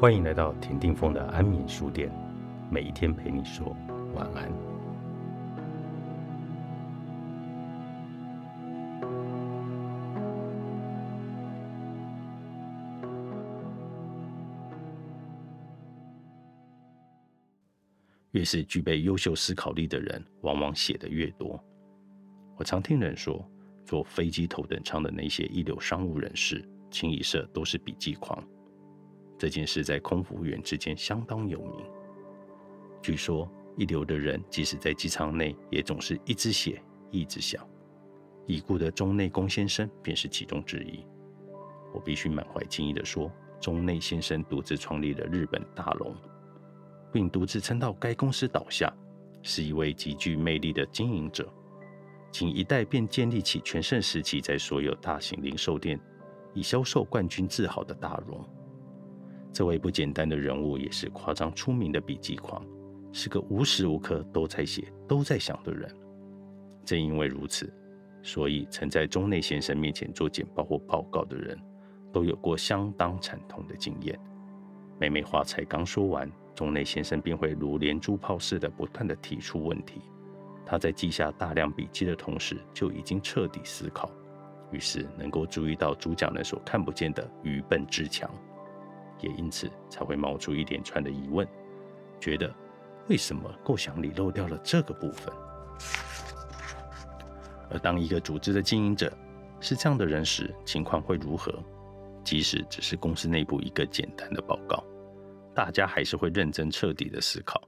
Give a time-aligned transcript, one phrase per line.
[0.00, 2.10] 欢迎来到田定峰的安眠书店，
[2.70, 3.76] 每一天陪你说
[4.14, 4.50] 晚安。
[18.30, 21.62] 越是具备优秀思考力的人，往往写的越多。
[22.56, 23.46] 我常听人说，
[23.84, 28.42] 坐飞机头等舱的那些一流商务人士，清一色都是笔记狂。
[29.40, 31.86] 这件事在空服员之间相当有名。
[33.00, 37.66] 据说，一流的人即使在机舱内，也总是一直写，一直想。
[38.46, 41.06] 已故的中内宫先生便是其中之一。
[41.94, 46.14] 我必须满怀敬意地说，中内先生独自创立了日本大龙。
[47.10, 48.92] 并独自撑到该公司倒下，
[49.40, 51.50] 是一位极具魅力的经营者。
[52.30, 55.98] 仅一代便建立起全盛时期在所有大型零售店
[56.52, 58.46] 以销售冠军自豪的大荣。
[59.52, 62.64] 这位不简单的人物也是夸张出名的笔记狂，
[63.12, 65.92] 是个无时无刻都在写、都在想的人。
[66.84, 67.72] 正因为如此，
[68.22, 71.58] 所以曾在中内先生面前做简报或报告的人，
[72.12, 74.18] 都有过相当惨痛的经验。
[74.98, 76.30] 每每话才刚说完。
[76.52, 80.02] 中内先生便会如连珠炮似的不断的提出问题。
[80.66, 84.10] 他在记下大量笔记的同时，就已经彻底思考，
[84.70, 88.30] 于是能够注意到主讲人所看不见的愚笨之强，
[89.22, 91.46] 也因此才会冒出一连串的疑问，
[92.20, 92.52] 觉得
[93.08, 95.32] 为什么构想里漏掉了这个部分？
[97.70, 99.12] 而当一个组织的经营者
[99.60, 101.62] 是这样的人时，情况会如何？
[102.24, 104.84] 即使只是公司内部一个简单的报告。
[105.54, 107.60] 大家还是会认真彻底的思考，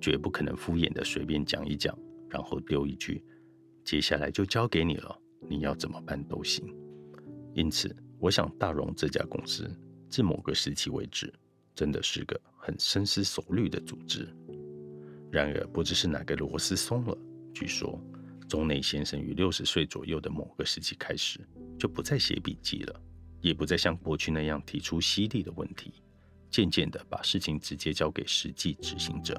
[0.00, 1.96] 绝不可能敷衍的随便讲一讲，
[2.28, 3.24] 然后丢一句
[3.84, 5.16] “接下来就交给你了，
[5.48, 6.66] 你要怎么办都行”。
[7.54, 9.70] 因此，我想大荣这家公司
[10.08, 11.32] 自某个时期为止，
[11.74, 14.28] 真的是个很深思熟虑的组织。
[15.30, 17.16] 然而，不知是哪个螺丝松了，
[17.52, 18.00] 据说
[18.48, 21.40] 中内先生于六十岁左右的某个时期开始，
[21.78, 23.00] 就不再写笔记了，
[23.40, 25.94] 也不再像过去那样提出犀利的问题。
[26.48, 29.38] 渐渐的把事情直接交给实际执行者。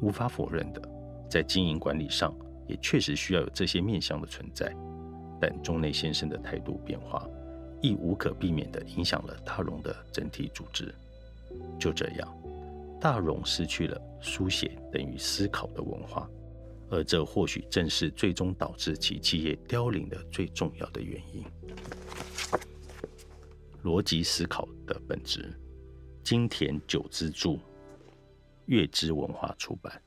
[0.00, 0.80] 无法否认的，
[1.28, 2.34] 在经营管理上
[2.66, 4.74] 也确实需要有这些面向的存在。
[5.40, 7.28] 但中内先生的态度变化，
[7.80, 10.94] 亦无可避免地影响了大荣的整体组织。
[11.78, 12.36] 就这样，
[13.00, 16.28] 大荣失去了书写等于思考的文化，
[16.90, 21.44] 而这或许正是最终导致其企业凋零的最重要的原因。
[23.82, 25.52] 逻辑思考的本质。
[26.22, 27.58] 金田久之助，
[28.66, 30.00] 月之文化出版。